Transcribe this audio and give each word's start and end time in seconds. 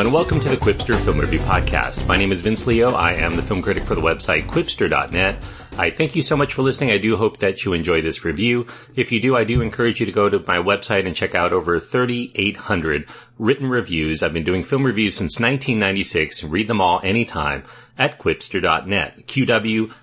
Everyone, 0.00 0.14
welcome 0.14 0.40
to 0.40 0.48
the 0.48 0.56
Qwipster 0.56 0.98
Film 1.04 1.18
Review 1.18 1.40
Podcast. 1.40 2.06
My 2.06 2.16
name 2.16 2.32
is 2.32 2.40
Vince 2.40 2.66
Leo. 2.66 2.92
I 2.92 3.12
am 3.12 3.36
the 3.36 3.42
film 3.42 3.60
critic 3.60 3.82
for 3.82 3.94
the 3.94 4.00
website 4.00 4.46
Qwipster.net. 4.46 5.36
I 5.76 5.90
thank 5.90 6.16
you 6.16 6.22
so 6.22 6.38
much 6.38 6.54
for 6.54 6.62
listening. 6.62 6.90
I 6.90 6.96
do 6.96 7.18
hope 7.18 7.36
that 7.40 7.66
you 7.66 7.74
enjoy 7.74 8.00
this 8.00 8.24
review. 8.24 8.66
If 8.96 9.12
you 9.12 9.20
do, 9.20 9.36
I 9.36 9.44
do 9.44 9.60
encourage 9.60 10.00
you 10.00 10.06
to 10.06 10.12
go 10.12 10.30
to 10.30 10.38
my 10.38 10.56
website 10.56 11.04
and 11.06 11.14
check 11.14 11.34
out 11.34 11.52
over 11.52 11.78
3,800 11.78 13.10
written 13.38 13.68
reviews. 13.68 14.22
I've 14.22 14.32
been 14.32 14.42
doing 14.42 14.64
film 14.64 14.86
reviews 14.86 15.16
since 15.16 15.38
1996. 15.38 16.44
Read 16.44 16.68
them 16.68 16.80
all 16.80 17.02
anytime 17.04 17.64
at 17.98 18.18
Qwipster.net. 18.18 19.26
Q-W-I-P-S-T-E-R 19.26 19.94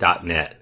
dot 0.00 0.24
net. 0.24 0.60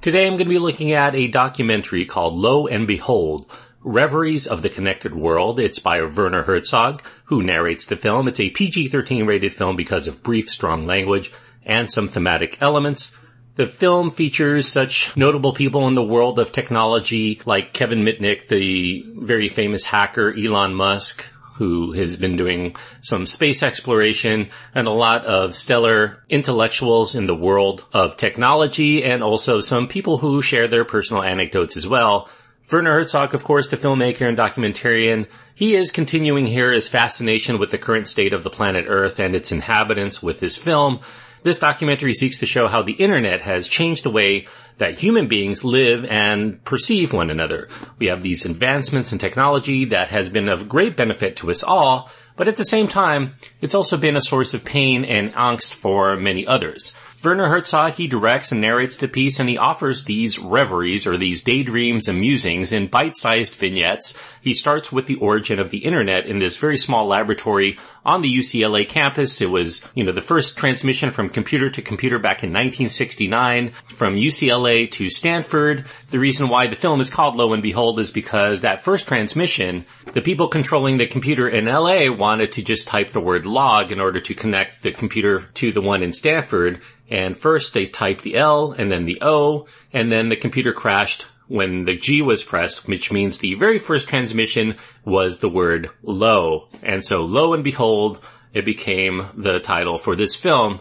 Today 0.00 0.26
I'm 0.26 0.38
going 0.38 0.46
to 0.46 0.54
be 0.54 0.58
looking 0.58 0.92
at 0.92 1.14
a 1.14 1.28
documentary 1.28 2.06
called 2.06 2.32
Lo 2.32 2.66
and 2.66 2.86
Behold, 2.86 3.46
Reveries 3.82 4.46
of 4.46 4.60
the 4.60 4.68
Connected 4.68 5.14
World. 5.14 5.58
It's 5.58 5.78
by 5.78 6.02
Werner 6.02 6.42
Herzog, 6.42 7.02
who 7.24 7.42
narrates 7.42 7.86
the 7.86 7.96
film. 7.96 8.28
It's 8.28 8.38
a 8.38 8.50
PG-13 8.50 9.26
rated 9.26 9.54
film 9.54 9.74
because 9.74 10.06
of 10.06 10.22
brief, 10.22 10.50
strong 10.50 10.84
language 10.84 11.32
and 11.64 11.90
some 11.90 12.06
thematic 12.06 12.58
elements. 12.60 13.16
The 13.54 13.66
film 13.66 14.10
features 14.10 14.68
such 14.68 15.16
notable 15.16 15.54
people 15.54 15.88
in 15.88 15.94
the 15.94 16.02
world 16.02 16.38
of 16.38 16.52
technology 16.52 17.40
like 17.46 17.72
Kevin 17.72 18.02
Mitnick, 18.02 18.48
the 18.48 19.02
very 19.16 19.48
famous 19.48 19.84
hacker 19.84 20.30
Elon 20.30 20.74
Musk, 20.74 21.24
who 21.54 21.92
has 21.92 22.18
been 22.18 22.36
doing 22.36 22.76
some 23.00 23.24
space 23.24 23.62
exploration 23.62 24.50
and 24.74 24.88
a 24.88 24.92
lot 24.92 25.24
of 25.24 25.56
stellar 25.56 26.22
intellectuals 26.28 27.14
in 27.14 27.24
the 27.24 27.34
world 27.34 27.86
of 27.94 28.18
technology 28.18 29.04
and 29.04 29.22
also 29.22 29.60
some 29.60 29.88
people 29.88 30.18
who 30.18 30.42
share 30.42 30.68
their 30.68 30.84
personal 30.84 31.22
anecdotes 31.22 31.78
as 31.78 31.88
well 31.88 32.28
Werner 32.72 32.92
Herzog, 32.92 33.34
of 33.34 33.42
course, 33.42 33.68
the 33.68 33.76
filmmaker 33.76 34.28
and 34.28 34.38
documentarian, 34.38 35.26
he 35.54 35.74
is 35.74 35.90
continuing 35.90 36.46
here 36.46 36.72
his 36.72 36.88
fascination 36.88 37.58
with 37.58 37.70
the 37.70 37.78
current 37.78 38.06
state 38.06 38.32
of 38.32 38.44
the 38.44 38.50
planet 38.50 38.84
Earth 38.88 39.18
and 39.18 39.34
its 39.34 39.50
inhabitants 39.50 40.22
with 40.22 40.40
his 40.40 40.56
film. 40.56 41.00
This 41.42 41.58
documentary 41.58 42.14
seeks 42.14 42.38
to 42.40 42.46
show 42.46 42.68
how 42.68 42.82
the 42.82 42.92
internet 42.92 43.40
has 43.40 43.66
changed 43.66 44.04
the 44.04 44.10
way 44.10 44.46
that 44.78 44.98
human 44.98 45.26
beings 45.26 45.64
live 45.64 46.04
and 46.04 46.62
perceive 46.64 47.12
one 47.12 47.30
another. 47.30 47.68
We 47.98 48.06
have 48.06 48.22
these 48.22 48.46
advancements 48.46 49.12
in 49.12 49.18
technology 49.18 49.86
that 49.86 50.08
has 50.08 50.28
been 50.28 50.48
of 50.48 50.68
great 50.68 50.96
benefit 50.96 51.36
to 51.36 51.50
us 51.50 51.64
all, 51.64 52.10
but 52.36 52.46
at 52.46 52.56
the 52.56 52.64
same 52.64 52.88
time, 52.88 53.34
it's 53.60 53.74
also 53.74 53.96
been 53.96 54.16
a 54.16 54.22
source 54.22 54.54
of 54.54 54.64
pain 54.64 55.04
and 55.04 55.34
angst 55.34 55.74
for 55.74 56.16
many 56.16 56.46
others. 56.46 56.94
Werner 57.22 57.48
Herzog, 57.48 57.94
he 57.94 58.08
directs 58.08 58.50
and 58.50 58.62
narrates 58.62 58.96
the 58.96 59.06
piece 59.06 59.40
and 59.40 59.48
he 59.48 59.58
offers 59.58 60.04
these 60.04 60.38
reveries 60.38 61.06
or 61.06 61.18
these 61.18 61.42
daydreams 61.42 62.08
and 62.08 62.18
musings 62.18 62.72
in 62.72 62.86
bite-sized 62.86 63.54
vignettes. 63.56 64.18
He 64.40 64.54
starts 64.54 64.90
with 64.90 65.06
the 65.06 65.16
origin 65.16 65.58
of 65.58 65.70
the 65.70 65.84
internet 65.84 66.24
in 66.24 66.38
this 66.38 66.56
very 66.56 66.78
small 66.78 67.06
laboratory 67.06 67.78
on 68.04 68.22
the 68.22 68.28
UCLA 68.28 68.88
campus. 68.88 69.40
It 69.40 69.50
was, 69.50 69.84
you 69.94 70.04
know, 70.04 70.12
the 70.12 70.22
first 70.22 70.56
transmission 70.56 71.10
from 71.10 71.28
computer 71.28 71.70
to 71.70 71.82
computer 71.82 72.18
back 72.18 72.42
in 72.42 72.50
1969 72.50 73.72
from 73.88 74.16
UCLA 74.16 74.90
to 74.92 75.10
Stanford. 75.10 75.84
The 76.10 76.18
reason 76.18 76.48
why 76.48 76.66
the 76.66 76.76
film 76.76 77.00
is 77.00 77.10
called 77.10 77.36
Lo 77.36 77.52
and 77.52 77.62
Behold 77.62 77.98
is 77.98 78.10
because 78.12 78.60
that 78.62 78.84
first 78.84 79.06
transmission, 79.06 79.84
the 80.12 80.22
people 80.22 80.48
controlling 80.48 80.96
the 80.96 81.06
computer 81.06 81.48
in 81.48 81.66
LA 81.66 82.10
wanted 82.10 82.52
to 82.52 82.62
just 82.62 82.88
type 82.88 83.10
the 83.10 83.20
word 83.20 83.46
log 83.46 83.92
in 83.92 84.00
order 84.00 84.20
to 84.20 84.34
connect 84.34 84.82
the 84.82 84.92
computer 84.92 85.40
to 85.54 85.72
the 85.72 85.82
one 85.82 86.02
in 86.02 86.12
Stanford. 86.12 86.80
And 87.10 87.36
first 87.36 87.74
they 87.74 87.86
typed 87.86 88.22
the 88.22 88.36
L 88.36 88.72
and 88.72 88.90
then 88.90 89.04
the 89.04 89.18
O 89.20 89.66
and 89.92 90.10
then 90.10 90.28
the 90.28 90.36
computer 90.36 90.72
crashed 90.72 91.26
when 91.50 91.82
the 91.82 91.96
G 91.96 92.22
was 92.22 92.44
pressed, 92.44 92.86
which 92.86 93.10
means 93.10 93.38
the 93.38 93.54
very 93.54 93.76
first 93.76 94.08
transmission 94.08 94.76
was 95.04 95.40
the 95.40 95.48
word 95.48 95.90
lo. 96.00 96.68
And 96.84 97.04
so 97.04 97.24
lo 97.24 97.52
and 97.54 97.64
behold, 97.64 98.20
it 98.54 98.64
became 98.64 99.26
the 99.34 99.58
title 99.58 99.98
for 99.98 100.14
this 100.14 100.36
film. 100.36 100.78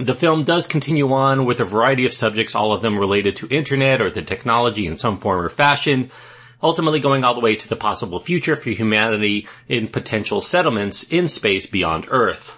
The 0.00 0.14
film 0.14 0.44
does 0.44 0.66
continue 0.66 1.12
on 1.12 1.44
with 1.44 1.60
a 1.60 1.66
variety 1.66 2.06
of 2.06 2.14
subjects, 2.14 2.54
all 2.54 2.72
of 2.72 2.80
them 2.80 2.98
related 2.98 3.36
to 3.36 3.48
internet 3.48 4.00
or 4.00 4.08
the 4.08 4.22
technology 4.22 4.86
in 4.86 4.96
some 4.96 5.20
form 5.20 5.44
or 5.44 5.50
fashion, 5.50 6.10
ultimately 6.62 6.98
going 6.98 7.22
all 7.22 7.34
the 7.34 7.40
way 7.40 7.54
to 7.54 7.68
the 7.68 7.76
possible 7.76 8.20
future 8.20 8.56
for 8.56 8.70
humanity 8.70 9.46
in 9.68 9.88
potential 9.88 10.40
settlements 10.40 11.02
in 11.02 11.28
space 11.28 11.66
beyond 11.66 12.06
Earth. 12.08 12.56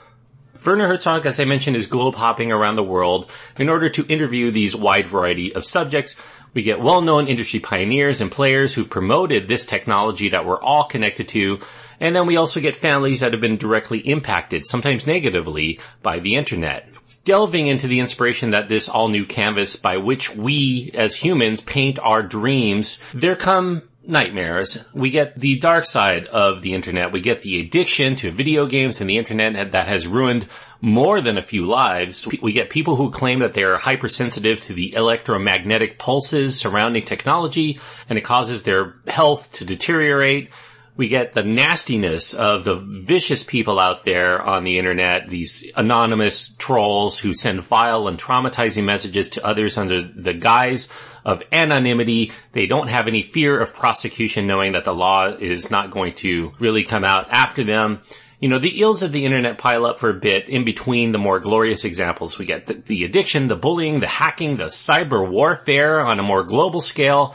Werner 0.67 0.89
Herzog, 0.89 1.27
as 1.27 1.39
I 1.39 1.45
mentioned, 1.45 1.77
is 1.77 1.87
globe 1.87 2.17
hopping 2.17 2.51
around 2.51 2.75
the 2.75 2.83
world 2.83 3.31
in 3.57 3.69
order 3.69 3.89
to 3.91 4.07
interview 4.07 4.51
these 4.51 4.75
wide 4.75 5.07
variety 5.07 5.55
of 5.55 5.65
subjects. 5.65 6.17
We 6.55 6.63
get 6.63 6.81
well-known 6.81 7.29
industry 7.29 7.61
pioneers 7.61 8.21
and 8.21 8.33
players 8.33 8.75
who've 8.75 8.91
promoted 8.91 9.47
this 9.47 9.65
technology 9.65 10.31
that 10.31 10.45
we're 10.45 10.61
all 10.61 10.85
connected 10.85 11.29
to. 11.29 11.61
And 12.01 12.17
then 12.17 12.27
we 12.27 12.37
also 12.37 12.61
get 12.61 12.75
families 12.75 13.21
that 13.21 13.33
have 13.33 13.41
been 13.41 13.59
directly 13.59 14.01
impacted, 14.01 14.67
sometimes 14.67 15.07
negatively, 15.07 15.79
by 16.03 16.19
the 16.19 16.35
internet. 16.35 16.89
Delving 17.25 17.69
into 17.69 17.87
the 17.87 18.01
inspiration 18.01 18.51
that 18.51 18.69
this 18.69 18.89
all 18.89 19.09
new 19.09 19.25
canvas 19.25 19.77
by 19.77 19.99
which 19.99 20.35
we 20.35 20.91
as 20.95 21.17
humans 21.17 21.61
paint 21.61 21.99
our 22.01 22.23
dreams, 22.23 23.01
there 23.15 23.37
come 23.37 23.83
nightmares. 24.07 24.79
We 24.95 25.11
get 25.11 25.39
the 25.39 25.59
dark 25.59 25.87
side 25.87 26.27
of 26.27 26.63
the 26.63 26.75
internet. 26.75 27.13
We 27.13 27.21
get 27.21 27.43
the 27.43 27.61
addiction 27.61 28.17
to 28.17 28.31
video 28.31 28.67
games 28.67 29.01
and 29.01 29.11
the 29.11 29.19
internet 29.19 29.73
that 29.73 29.89
has 29.89 30.07
ruined 30.07 30.47
more 30.81 31.21
than 31.21 31.39
a 31.39 31.43
few 31.43 31.67
lives. 31.67 32.29
We 32.43 32.53
get 32.53 32.71
people 32.71 32.97
who 32.97 33.11
claim 33.11 33.41
that 33.41 33.55
they 33.55 33.65
are 33.65 33.77
hypersensitive 33.77 34.61
to 34.63 34.73
the 34.73 34.95
electromagnetic 34.95 35.99
pulses 35.99 36.59
surrounding 36.59 37.05
technology 37.05 37.81
and 38.09 38.19
it 38.19 38.23
causes 38.23 38.63
their 38.63 38.97
health 39.07 39.53
to 39.53 39.65
deteriorate 39.65 40.51
we 40.97 41.09
get 41.09 41.35
the 41.35 41.43
nastiness 41.43 42.33
of 42.33 42.65
the 42.65 42.77
vicious 42.77 43.45
people 43.45 43.79
out 43.79 44.05
there 44.05 44.41
on 44.41 44.65
the 44.65 44.79
internet, 44.79 45.29
these 45.29 45.65
anonymous 45.77 46.55
trolls 46.57 47.19
who 47.19 47.35
send 47.35 47.61
vile 47.61 48.09
and 48.09 48.19
traumatizing 48.19 48.85
messages 48.85 49.29
to 49.31 49.47
others 49.47 49.77
under 49.77 50.03
the 50.03 50.33
guise 50.33 50.89
of 51.25 51.43
anonymity. 51.53 52.33
They 52.53 52.67
don't 52.67 52.89
have 52.89 53.09
any 53.09 53.21
fear 53.21 53.61
of 53.61 53.75
prosecution 53.75 54.47
knowing 54.47 54.73
that 54.73 54.85
the 54.85 54.95
law 54.95 55.29
is 55.29 55.71
not 55.71 55.91
going 55.91 56.15
to 56.17 56.53
really 56.59 56.85
come 56.85 57.05
out 57.05 57.29
after 57.31 57.63
them. 57.63 58.01
You 58.41 58.49
know, 58.49 58.59
the 58.59 58.81
ills 58.81 59.03
of 59.03 59.13
the 59.13 59.25
internet 59.25 59.59
pile 59.59 59.87
up 59.87 59.99
for 59.99 60.11
a 60.11 60.15
bit 60.15 60.49
in 60.49 60.65
between 60.65 61.13
the 61.13 61.19
more 61.19 61.41
glorious 61.41 61.85
examples. 61.85 62.39
We 62.39 62.45
get 62.47 62.67
the, 62.67 62.75
the 62.75 63.05
addiction, 63.05 63.49
the 63.49 63.57
bullying, 63.57 64.01
the 64.01 64.07
hacking, 64.07 64.57
the 64.57 64.65
cyber 64.65 65.29
warfare 65.29 66.01
on 66.01 66.19
a 66.19 66.23
more 66.23 66.43
global 66.43 66.81
scale 66.81 67.35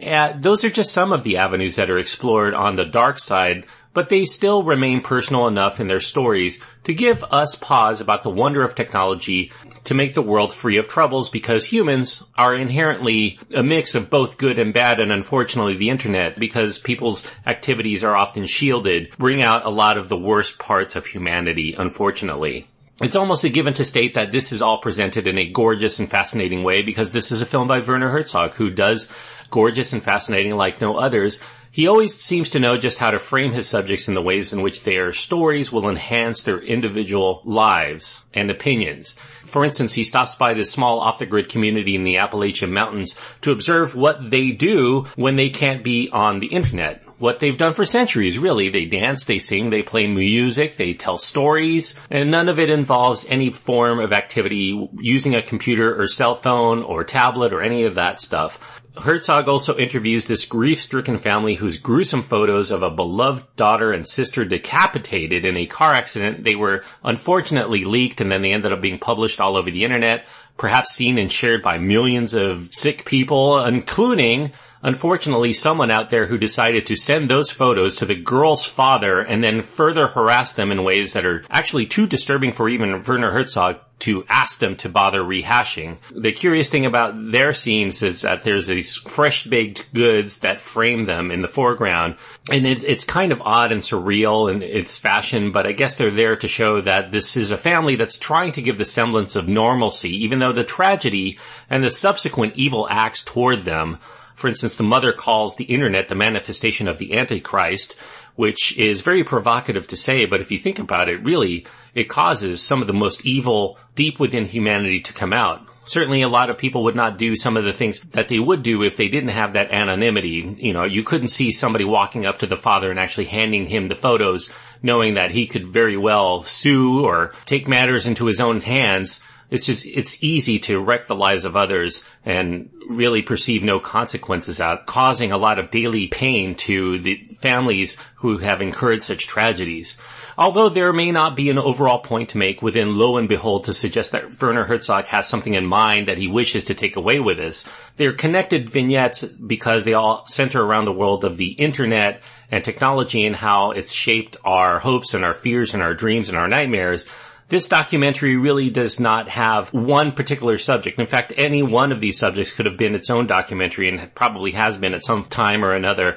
and 0.00 0.42
those 0.42 0.64
are 0.64 0.70
just 0.70 0.92
some 0.92 1.12
of 1.12 1.22
the 1.22 1.38
avenues 1.38 1.76
that 1.76 1.90
are 1.90 1.98
explored 1.98 2.54
on 2.54 2.76
the 2.76 2.84
dark 2.84 3.18
side, 3.18 3.66
but 3.94 4.08
they 4.08 4.24
still 4.24 4.62
remain 4.62 5.00
personal 5.00 5.48
enough 5.48 5.80
in 5.80 5.88
their 5.88 6.00
stories 6.00 6.60
to 6.84 6.94
give 6.94 7.24
us 7.24 7.56
pause 7.56 8.00
about 8.00 8.22
the 8.22 8.30
wonder 8.30 8.62
of 8.62 8.74
technology 8.74 9.50
to 9.84 9.94
make 9.94 10.14
the 10.14 10.22
world 10.22 10.52
free 10.52 10.76
of 10.76 10.86
troubles 10.86 11.30
because 11.30 11.64
humans 11.64 12.22
are 12.36 12.54
inherently 12.54 13.38
a 13.54 13.62
mix 13.62 13.94
of 13.94 14.10
both 14.10 14.38
good 14.38 14.58
and 14.58 14.74
bad 14.74 15.00
and 15.00 15.10
unfortunately 15.10 15.76
the 15.76 15.88
internet 15.88 16.38
because 16.38 16.78
people's 16.78 17.26
activities 17.46 18.04
are 18.04 18.14
often 18.14 18.46
shielded 18.46 19.10
bring 19.16 19.42
out 19.42 19.64
a 19.64 19.70
lot 19.70 19.96
of 19.96 20.08
the 20.08 20.16
worst 20.16 20.58
parts 20.58 20.94
of 20.94 21.06
humanity 21.06 21.74
unfortunately. 21.76 22.66
It's 23.00 23.14
almost 23.14 23.44
a 23.44 23.48
given 23.48 23.74
to 23.74 23.84
state 23.84 24.14
that 24.14 24.32
this 24.32 24.50
is 24.50 24.60
all 24.60 24.78
presented 24.78 25.28
in 25.28 25.38
a 25.38 25.48
gorgeous 25.48 26.00
and 26.00 26.10
fascinating 26.10 26.64
way 26.64 26.82
because 26.82 27.12
this 27.12 27.30
is 27.30 27.40
a 27.40 27.46
film 27.46 27.68
by 27.68 27.78
Werner 27.78 28.10
Herzog 28.10 28.54
who 28.54 28.70
does 28.70 29.08
gorgeous 29.50 29.92
and 29.92 30.02
fascinating 30.02 30.56
like 30.56 30.80
no 30.80 30.96
others. 30.96 31.40
He 31.70 31.86
always 31.86 32.14
seems 32.14 32.48
to 32.50 32.60
know 32.60 32.76
just 32.76 32.98
how 32.98 33.10
to 33.10 33.18
frame 33.18 33.52
his 33.52 33.68
subjects 33.68 34.08
in 34.08 34.14
the 34.14 34.22
ways 34.22 34.52
in 34.52 34.62
which 34.62 34.82
their 34.82 35.12
stories 35.12 35.70
will 35.70 35.88
enhance 35.88 36.42
their 36.42 36.58
individual 36.58 37.42
lives 37.44 38.26
and 38.34 38.50
opinions. 38.50 39.14
For 39.44 39.64
instance, 39.64 39.92
he 39.92 40.04
stops 40.04 40.34
by 40.36 40.54
this 40.54 40.70
small 40.70 41.00
off-the-grid 41.00 41.48
community 41.48 41.94
in 41.94 42.02
the 42.02 42.18
Appalachian 42.18 42.72
Mountains 42.72 43.18
to 43.42 43.52
observe 43.52 43.94
what 43.94 44.30
they 44.30 44.52
do 44.52 45.06
when 45.16 45.36
they 45.36 45.50
can't 45.50 45.84
be 45.84 46.08
on 46.12 46.40
the 46.40 46.48
internet 46.48 47.02
what 47.18 47.40
they've 47.40 47.56
done 47.56 47.74
for 47.74 47.84
centuries, 47.84 48.38
really. 48.38 48.68
They 48.68 48.84
dance, 48.84 49.24
they 49.24 49.38
sing, 49.38 49.70
they 49.70 49.82
play 49.82 50.06
music, 50.06 50.76
they 50.76 50.94
tell 50.94 51.18
stories, 51.18 51.98
and 52.10 52.30
none 52.30 52.48
of 52.48 52.58
it 52.58 52.70
involves 52.70 53.26
any 53.28 53.50
form 53.50 53.98
of 53.98 54.12
activity 54.12 54.88
using 55.00 55.34
a 55.34 55.42
computer 55.42 56.00
or 56.00 56.06
cell 56.06 56.36
phone 56.36 56.82
or 56.82 57.04
tablet 57.04 57.52
or 57.52 57.60
any 57.60 57.84
of 57.84 57.96
that 57.96 58.20
stuff. 58.20 58.82
Herzog 59.00 59.48
also 59.48 59.76
interviews 59.76 60.24
this 60.24 60.44
grief-stricken 60.44 61.18
family 61.18 61.54
whose 61.54 61.78
gruesome 61.78 62.22
photos 62.22 62.70
of 62.70 62.82
a 62.82 62.90
beloved 62.90 63.44
daughter 63.56 63.92
and 63.92 64.06
sister 64.06 64.44
decapitated 64.44 65.44
in 65.44 65.56
a 65.56 65.66
car 65.66 65.94
accident, 65.94 66.44
they 66.44 66.56
were 66.56 66.84
unfortunately 67.04 67.84
leaked 67.84 68.20
and 68.20 68.30
then 68.30 68.42
they 68.42 68.52
ended 68.52 68.72
up 68.72 68.80
being 68.80 68.98
published 68.98 69.40
all 69.40 69.56
over 69.56 69.70
the 69.70 69.84
internet, 69.84 70.26
perhaps 70.56 70.94
seen 70.94 71.18
and 71.18 71.30
shared 71.30 71.62
by 71.62 71.78
millions 71.78 72.34
of 72.34 72.74
sick 72.74 73.04
people, 73.04 73.64
including 73.64 74.52
unfortunately 74.82 75.52
someone 75.52 75.90
out 75.90 76.10
there 76.10 76.26
who 76.26 76.38
decided 76.38 76.86
to 76.86 76.96
send 76.96 77.30
those 77.30 77.50
photos 77.50 77.96
to 77.96 78.06
the 78.06 78.14
girl's 78.14 78.64
father 78.64 79.20
and 79.20 79.42
then 79.42 79.62
further 79.62 80.08
harass 80.08 80.52
them 80.52 80.70
in 80.70 80.84
ways 80.84 81.12
that 81.12 81.26
are 81.26 81.44
actually 81.50 81.86
too 81.86 82.06
disturbing 82.06 82.52
for 82.52 82.68
even 82.68 83.02
Werner 83.02 83.30
Herzog 83.30 83.78
to 84.00 84.24
ask 84.28 84.58
them 84.58 84.76
to 84.76 84.88
bother 84.88 85.22
rehashing. 85.22 85.98
The 86.14 86.32
curious 86.32 86.68
thing 86.68 86.86
about 86.86 87.14
their 87.16 87.52
scenes 87.52 88.02
is 88.02 88.22
that 88.22 88.44
there's 88.44 88.68
these 88.68 88.96
fresh 88.96 89.44
baked 89.44 89.92
goods 89.92 90.40
that 90.40 90.60
frame 90.60 91.06
them 91.06 91.30
in 91.30 91.42
the 91.42 91.48
foreground. 91.48 92.16
And 92.50 92.66
it's, 92.66 92.84
it's 92.84 93.04
kind 93.04 93.32
of 93.32 93.42
odd 93.42 93.72
and 93.72 93.82
surreal 93.82 94.52
in 94.52 94.62
its 94.62 94.98
fashion, 94.98 95.50
but 95.50 95.66
I 95.66 95.72
guess 95.72 95.96
they're 95.96 96.10
there 96.10 96.36
to 96.36 96.48
show 96.48 96.80
that 96.82 97.10
this 97.10 97.36
is 97.36 97.50
a 97.50 97.58
family 97.58 97.96
that's 97.96 98.18
trying 98.18 98.52
to 98.52 98.62
give 98.62 98.78
the 98.78 98.84
semblance 98.84 99.34
of 99.34 99.48
normalcy, 99.48 100.24
even 100.24 100.38
though 100.38 100.52
the 100.52 100.64
tragedy 100.64 101.38
and 101.68 101.82
the 101.82 101.90
subsequent 101.90 102.54
evil 102.56 102.86
acts 102.88 103.24
toward 103.24 103.64
them 103.64 103.98
for 104.38 104.46
instance, 104.46 104.76
the 104.76 104.84
mother 104.84 105.12
calls 105.12 105.56
the 105.56 105.64
internet 105.64 106.06
the 106.06 106.14
manifestation 106.14 106.86
of 106.86 106.98
the 106.98 107.18
Antichrist, 107.18 107.96
which 108.36 108.78
is 108.78 109.00
very 109.00 109.24
provocative 109.24 109.88
to 109.88 109.96
say, 109.96 110.26
but 110.26 110.40
if 110.40 110.52
you 110.52 110.58
think 110.58 110.78
about 110.78 111.08
it, 111.08 111.24
really, 111.24 111.66
it 111.92 112.04
causes 112.04 112.62
some 112.62 112.80
of 112.80 112.86
the 112.86 112.94
most 112.94 113.26
evil 113.26 113.78
deep 113.96 114.20
within 114.20 114.44
humanity 114.44 115.00
to 115.00 115.12
come 115.12 115.32
out. 115.32 115.66
Certainly 115.86 116.22
a 116.22 116.28
lot 116.28 116.50
of 116.50 116.58
people 116.58 116.84
would 116.84 116.94
not 116.94 117.18
do 117.18 117.34
some 117.34 117.56
of 117.56 117.64
the 117.64 117.72
things 117.72 117.98
that 118.12 118.28
they 118.28 118.38
would 118.38 118.62
do 118.62 118.84
if 118.84 118.96
they 118.96 119.08
didn't 119.08 119.30
have 119.30 119.54
that 119.54 119.72
anonymity. 119.72 120.54
You 120.56 120.72
know, 120.72 120.84
you 120.84 121.02
couldn't 121.02 121.28
see 121.28 121.50
somebody 121.50 121.84
walking 121.84 122.24
up 122.24 122.38
to 122.38 122.46
the 122.46 122.56
father 122.56 122.92
and 122.92 123.00
actually 123.00 123.24
handing 123.24 123.66
him 123.66 123.88
the 123.88 123.96
photos 123.96 124.52
knowing 124.84 125.14
that 125.14 125.32
he 125.32 125.48
could 125.48 125.66
very 125.66 125.96
well 125.96 126.42
sue 126.42 127.04
or 127.04 127.32
take 127.44 127.66
matters 127.66 128.06
into 128.06 128.26
his 128.26 128.40
own 128.40 128.60
hands 128.60 129.20
it's 129.50 129.64
just, 129.64 129.86
it's 129.86 130.22
easy 130.22 130.58
to 130.60 130.80
wreck 130.80 131.06
the 131.06 131.14
lives 131.14 131.44
of 131.44 131.56
others 131.56 132.06
and 132.24 132.70
really 132.88 133.22
perceive 133.22 133.62
no 133.62 133.80
consequences 133.80 134.60
out, 134.60 134.86
causing 134.86 135.32
a 135.32 135.38
lot 135.38 135.58
of 135.58 135.70
daily 135.70 136.08
pain 136.08 136.54
to 136.54 136.98
the 136.98 137.16
families 137.36 137.96
who 138.16 138.38
have 138.38 138.60
incurred 138.60 139.02
such 139.02 139.26
tragedies. 139.26 139.96
Although 140.36 140.68
there 140.68 140.92
may 140.92 141.10
not 141.10 141.34
be 141.34 141.50
an 141.50 141.58
overall 141.58 141.98
point 141.98 142.30
to 142.30 142.38
make 142.38 142.62
within 142.62 142.96
Lo 142.96 143.16
and 143.16 143.28
Behold 143.28 143.64
to 143.64 143.72
suggest 143.72 144.12
that 144.12 144.40
Werner 144.40 144.64
Herzog 144.64 145.06
has 145.06 145.26
something 145.26 145.54
in 145.54 145.66
mind 145.66 146.08
that 146.08 146.18
he 146.18 146.28
wishes 146.28 146.64
to 146.64 146.74
take 146.74 146.96
away 146.96 147.18
with 147.18 147.38
this. 147.38 147.64
They're 147.96 148.12
connected 148.12 148.70
vignettes 148.70 149.24
because 149.24 149.84
they 149.84 149.94
all 149.94 150.26
center 150.26 150.62
around 150.62 150.84
the 150.84 150.92
world 150.92 151.24
of 151.24 151.38
the 151.38 151.48
internet 151.48 152.22
and 152.50 152.62
technology 152.62 153.26
and 153.26 153.34
how 153.34 153.72
it's 153.72 153.92
shaped 153.92 154.36
our 154.44 154.78
hopes 154.78 155.14
and 155.14 155.24
our 155.24 155.34
fears 155.34 155.74
and 155.74 155.82
our 155.82 155.94
dreams 155.94 156.28
and 156.28 156.38
our 156.38 156.48
nightmares 156.48 157.06
this 157.48 157.66
documentary 157.68 158.36
really 158.36 158.70
does 158.70 159.00
not 159.00 159.28
have 159.28 159.72
one 159.72 160.12
particular 160.12 160.58
subject. 160.58 160.98
In 160.98 161.06
fact, 161.06 161.32
any 161.36 161.62
one 161.62 161.92
of 161.92 162.00
these 162.00 162.18
subjects 162.18 162.52
could 162.52 162.66
have 162.66 162.76
been 162.76 162.94
its 162.94 163.10
own 163.10 163.26
documentary 163.26 163.88
and 163.88 164.14
probably 164.14 164.52
has 164.52 164.76
been 164.76 164.94
at 164.94 165.04
some 165.04 165.24
time 165.24 165.64
or 165.64 165.72
another. 165.72 166.16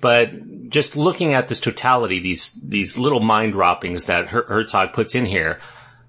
But 0.00 0.68
just 0.70 0.96
looking 0.96 1.32
at 1.32 1.48
this 1.48 1.60
totality, 1.60 2.18
these, 2.18 2.50
these 2.62 2.98
little 2.98 3.20
mind 3.20 3.52
droppings 3.52 4.06
that 4.06 4.28
Herzog 4.28 4.92
puts 4.92 5.14
in 5.14 5.26
here, 5.26 5.60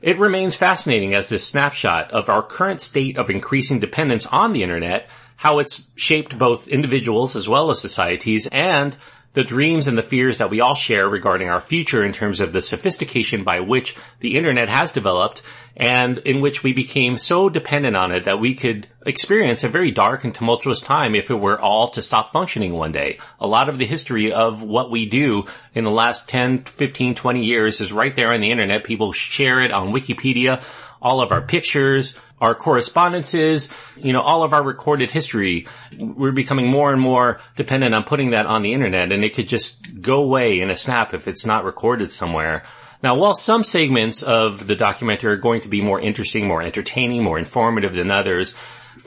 it 0.01 0.17
remains 0.17 0.55
fascinating 0.55 1.13
as 1.13 1.29
this 1.29 1.47
snapshot 1.47 2.11
of 2.11 2.29
our 2.29 2.43
current 2.43 2.81
state 2.81 3.17
of 3.17 3.29
increasing 3.29 3.79
dependence 3.79 4.25
on 4.25 4.53
the 4.53 4.63
internet, 4.63 5.07
how 5.35 5.59
it's 5.59 5.87
shaped 5.95 6.37
both 6.37 6.67
individuals 6.67 7.35
as 7.35 7.47
well 7.47 7.69
as 7.69 7.79
societies, 7.79 8.47
and 8.47 8.97
the 9.35 9.43
dreams 9.43 9.87
and 9.87 9.97
the 9.97 10.01
fears 10.01 10.39
that 10.39 10.49
we 10.49 10.61
all 10.61 10.73
share 10.73 11.07
regarding 11.07 11.49
our 11.49 11.61
future 11.61 12.03
in 12.03 12.11
terms 12.11 12.39
of 12.39 12.51
the 12.51 12.61
sophistication 12.61 13.43
by 13.43 13.59
which 13.59 13.95
the 14.21 14.35
internet 14.35 14.67
has 14.67 14.91
developed 14.91 15.43
and 15.77 16.19
in 16.19 16.39
which 16.39 16.63
we 16.63 16.73
became 16.73 17.17
so 17.17 17.49
dependent 17.49 17.97
on 17.97 18.11
it 18.11 18.23
that 18.23 18.39
we 18.39 18.55
could 18.55 18.87
experience 19.05 19.63
a 19.63 19.69
very 19.69 19.91
dark 19.91 20.23
and 20.23 20.33
tumultuous 20.33 20.79
time 20.79 21.13
if 21.13 21.29
it 21.29 21.35
were 21.35 21.59
all 21.59 21.89
to 21.89 22.01
stop 22.01 22.31
functioning 22.31 22.73
one 22.73 22.93
day. 22.93 23.19
A 23.39 23.47
lot 23.47 23.67
of 23.67 23.77
the 23.77 23.85
history 23.85 24.31
of 24.31 24.63
what 24.63 24.89
we 24.89 25.05
do 25.05 25.45
in 25.73 25.83
the 25.83 25.91
last 25.91 26.29
10, 26.29 26.63
15, 26.63 27.15
20 27.15 27.43
years 27.43 27.81
is 27.81 27.91
right 27.91 28.15
there 28.15 28.31
on 28.31 28.39
the 28.39 28.51
internet. 28.51 28.85
People 28.85 29.11
share 29.11 29.61
it 29.61 29.71
on 29.71 29.91
Wikipedia 29.91 30.63
all 31.01 31.21
of 31.21 31.31
our 31.31 31.41
pictures, 31.41 32.17
our 32.41 32.53
correspondences, 32.53 33.71
you 33.95 34.13
know, 34.13 34.21
all 34.21 34.43
of 34.43 34.53
our 34.53 34.63
recorded 34.63 35.11
history. 35.11 35.67
We're 35.97 36.31
becoming 36.31 36.69
more 36.69 36.91
and 36.91 37.01
more 37.01 37.39
dependent 37.55 37.95
on 37.95 38.03
putting 38.03 38.31
that 38.31 38.45
on 38.45 38.61
the 38.61 38.73
internet 38.73 39.11
and 39.11 39.23
it 39.23 39.33
could 39.33 39.47
just 39.47 40.01
go 40.01 40.21
away 40.21 40.59
in 40.59 40.69
a 40.69 40.75
snap 40.75 41.13
if 41.13 41.27
it's 41.27 41.45
not 41.45 41.63
recorded 41.63 42.11
somewhere. 42.11 42.63
Now, 43.01 43.15
while 43.15 43.35
some 43.35 43.63
segments 43.63 44.23
of 44.23 44.67
the 44.67 44.75
documentary 44.75 45.33
are 45.33 45.37
going 45.37 45.61
to 45.61 45.67
be 45.67 45.81
more 45.81 45.99
interesting, 45.99 46.47
more 46.47 46.61
entertaining, 46.61 47.23
more 47.23 47.37
informative 47.37 47.93
than 47.93 48.09
others, 48.09 48.55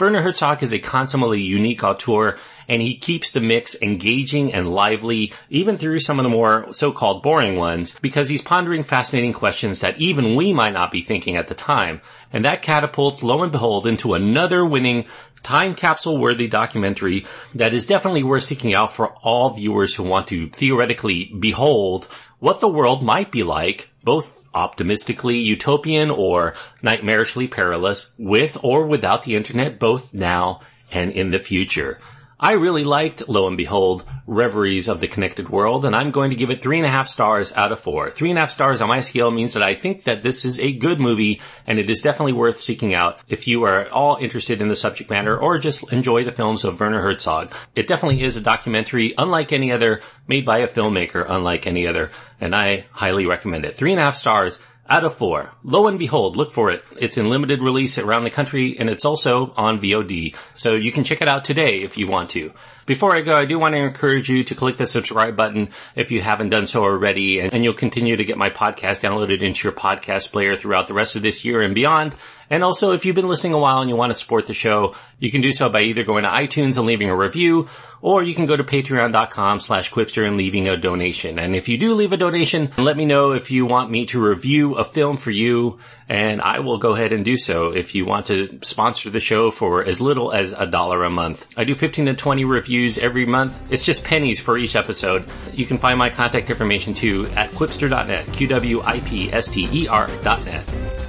Werner 0.00 0.22
Herzog 0.22 0.62
is 0.62 0.72
a 0.72 0.78
consummately 0.78 1.40
unique 1.40 1.82
auteur 1.82 2.36
and 2.68 2.80
he 2.82 2.96
keeps 2.96 3.30
the 3.30 3.40
mix 3.40 3.80
engaging 3.82 4.52
and 4.54 4.68
lively 4.68 5.32
even 5.50 5.76
through 5.78 6.00
some 6.00 6.18
of 6.18 6.22
the 6.22 6.28
more 6.28 6.72
so-called 6.72 7.22
boring 7.22 7.56
ones 7.56 7.98
because 8.00 8.28
he's 8.28 8.42
pondering 8.42 8.82
fascinating 8.82 9.32
questions 9.32 9.80
that 9.80 9.98
even 9.98 10.36
we 10.36 10.52
might 10.52 10.74
not 10.74 10.90
be 10.90 11.02
thinking 11.02 11.36
at 11.36 11.46
the 11.46 11.54
time. 11.54 12.00
And 12.32 12.44
that 12.44 12.62
catapults, 12.62 13.22
lo 13.22 13.42
and 13.42 13.50
behold, 13.50 13.86
into 13.86 14.14
another 14.14 14.64
winning 14.64 15.06
time 15.42 15.74
capsule 15.74 16.18
worthy 16.18 16.46
documentary 16.46 17.26
that 17.54 17.72
is 17.74 17.86
definitely 17.86 18.22
worth 18.22 18.42
seeking 18.42 18.74
out 18.74 18.92
for 18.92 19.08
all 19.22 19.54
viewers 19.54 19.94
who 19.94 20.02
want 20.02 20.28
to 20.28 20.48
theoretically 20.50 21.32
behold 21.38 22.08
what 22.38 22.60
the 22.60 22.68
world 22.68 23.02
might 23.02 23.32
be 23.32 23.42
like, 23.42 23.90
both 24.04 24.37
optimistically 24.58 25.36
utopian 25.38 26.10
or 26.10 26.54
nightmarishly 26.82 27.48
perilous 27.48 28.12
with 28.18 28.58
or 28.62 28.86
without 28.86 29.22
the 29.22 29.36
internet 29.36 29.78
both 29.78 30.12
now 30.12 30.60
and 30.90 31.12
in 31.12 31.30
the 31.30 31.38
future. 31.38 32.00
I 32.40 32.52
really 32.52 32.84
liked, 32.84 33.28
lo 33.28 33.48
and 33.48 33.56
behold, 33.56 34.04
Reveries 34.28 34.86
of 34.86 35.00
the 35.00 35.08
Connected 35.08 35.48
World, 35.48 35.84
and 35.84 35.96
I'm 35.96 36.12
going 36.12 36.30
to 36.30 36.36
give 36.36 36.50
it 36.50 36.62
three 36.62 36.76
and 36.76 36.86
a 36.86 36.90
half 36.90 37.08
stars 37.08 37.52
out 37.56 37.72
of 37.72 37.80
four. 37.80 38.10
Three 38.10 38.30
and 38.30 38.38
a 38.38 38.42
half 38.42 38.50
stars 38.50 38.80
on 38.80 38.88
my 38.88 39.00
scale 39.00 39.32
means 39.32 39.54
that 39.54 39.62
I 39.64 39.74
think 39.74 40.04
that 40.04 40.22
this 40.22 40.44
is 40.44 40.56
a 40.60 40.72
good 40.72 41.00
movie, 41.00 41.40
and 41.66 41.80
it 41.80 41.90
is 41.90 42.00
definitely 42.00 42.34
worth 42.34 42.60
seeking 42.60 42.94
out 42.94 43.18
if 43.26 43.48
you 43.48 43.64
are 43.64 43.80
at 43.80 43.90
all 43.90 44.18
interested 44.20 44.60
in 44.60 44.68
the 44.68 44.76
subject 44.76 45.10
matter 45.10 45.36
or 45.36 45.58
just 45.58 45.92
enjoy 45.92 46.22
the 46.22 46.30
films 46.30 46.64
of 46.64 46.78
Werner 46.78 47.02
Herzog. 47.02 47.52
It 47.74 47.88
definitely 47.88 48.22
is 48.22 48.36
a 48.36 48.40
documentary 48.40 49.14
unlike 49.18 49.52
any 49.52 49.72
other, 49.72 50.00
made 50.28 50.46
by 50.46 50.58
a 50.58 50.68
filmmaker 50.68 51.26
unlike 51.28 51.66
any 51.66 51.88
other, 51.88 52.12
and 52.40 52.54
I 52.54 52.86
highly 52.92 53.26
recommend 53.26 53.64
it. 53.64 53.74
Three 53.74 53.90
and 53.90 54.00
a 54.00 54.04
half 54.04 54.14
stars 54.14 54.60
out 54.88 55.04
of 55.04 55.14
four. 55.14 55.50
Lo 55.62 55.86
and 55.86 55.98
behold, 55.98 56.36
look 56.36 56.52
for 56.52 56.70
it. 56.70 56.84
It's 56.98 57.18
in 57.18 57.28
limited 57.28 57.60
release 57.60 57.98
around 57.98 58.24
the 58.24 58.30
country 58.30 58.76
and 58.78 58.88
it's 58.88 59.04
also 59.04 59.52
on 59.56 59.80
VOD. 59.80 60.34
So 60.54 60.74
you 60.74 60.92
can 60.92 61.04
check 61.04 61.20
it 61.20 61.28
out 61.28 61.44
today 61.44 61.82
if 61.82 61.98
you 61.98 62.06
want 62.06 62.30
to. 62.30 62.52
Before 62.88 63.14
I 63.14 63.20
go, 63.20 63.36
I 63.36 63.44
do 63.44 63.58
want 63.58 63.74
to 63.74 63.82
encourage 63.82 64.30
you 64.30 64.44
to 64.44 64.54
click 64.54 64.78
the 64.78 64.86
subscribe 64.86 65.36
button 65.36 65.68
if 65.94 66.10
you 66.10 66.22
haven't 66.22 66.48
done 66.48 66.64
so 66.64 66.82
already 66.82 67.38
and, 67.38 67.62
you'll 67.62 67.74
continue 67.74 68.16
to 68.16 68.24
get 68.24 68.38
my 68.38 68.48
podcast 68.48 69.00
downloaded 69.00 69.42
into 69.42 69.68
your 69.68 69.74
podcast 69.74 70.32
player 70.32 70.56
throughout 70.56 70.88
the 70.88 70.94
rest 70.94 71.14
of 71.14 71.20
this 71.20 71.44
year 71.44 71.60
and 71.60 71.74
beyond. 71.74 72.14
And 72.50 72.64
also, 72.64 72.92
if 72.92 73.04
you've 73.04 73.14
been 73.14 73.28
listening 73.28 73.52
a 73.52 73.58
while 73.58 73.80
and 73.80 73.90
you 73.90 73.96
want 73.96 74.10
to 74.10 74.14
support 74.14 74.46
the 74.46 74.54
show, 74.54 74.94
you 75.18 75.30
can 75.30 75.42
do 75.42 75.52
so 75.52 75.68
by 75.68 75.82
either 75.82 76.02
going 76.02 76.24
to 76.24 76.30
iTunes 76.30 76.78
and 76.78 76.86
leaving 76.86 77.10
a 77.10 77.16
review, 77.16 77.68
or 78.00 78.22
you 78.22 78.34
can 78.34 78.46
go 78.46 78.56
to 78.56 78.64
patreon.com 78.64 79.60
slash 79.60 79.90
qwipster 79.90 80.26
and 80.26 80.38
leaving 80.38 80.66
a 80.66 80.76
donation. 80.76 81.38
And 81.38 81.54
if 81.54 81.68
you 81.68 81.76
do 81.76 81.94
leave 81.94 82.12
a 82.12 82.16
donation, 82.16 82.70
let 82.78 82.96
me 82.96 83.04
know 83.04 83.32
if 83.32 83.50
you 83.50 83.66
want 83.66 83.90
me 83.90 84.06
to 84.06 84.22
review 84.22 84.76
a 84.76 84.84
film 84.84 85.18
for 85.18 85.30
you, 85.30 85.78
and 86.08 86.40
I 86.40 86.60
will 86.60 86.78
go 86.78 86.94
ahead 86.94 87.12
and 87.12 87.22
do 87.22 87.36
so 87.36 87.72
if 87.72 87.94
you 87.94 88.06
want 88.06 88.26
to 88.26 88.60
sponsor 88.62 89.10
the 89.10 89.20
show 89.20 89.50
for 89.50 89.84
as 89.84 90.00
little 90.00 90.32
as 90.32 90.52
a 90.52 90.66
dollar 90.66 91.04
a 91.04 91.10
month. 91.10 91.46
I 91.54 91.64
do 91.64 91.74
15 91.74 92.06
to 92.06 92.14
20 92.14 92.44
reviews 92.46 92.77
every 92.98 93.26
month. 93.26 93.60
It's 93.70 93.84
just 93.84 94.04
pennies 94.04 94.38
for 94.38 94.56
each 94.56 94.76
episode. 94.76 95.24
You 95.52 95.66
can 95.66 95.78
find 95.78 95.98
my 95.98 96.10
contact 96.10 96.48
information 96.48 96.94
too 96.94 97.26
at 97.34 97.50
qwipster.net, 97.50 98.32
Q-W-I-P-S-T-E-R 98.32 100.10
dot 100.22 100.44
net. 100.44 101.07